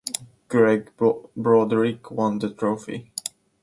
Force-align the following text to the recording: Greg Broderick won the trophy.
Greg 0.47 0.91
Broderick 0.97 2.09
won 2.09 2.39
the 2.39 2.49
trophy. 2.51 3.11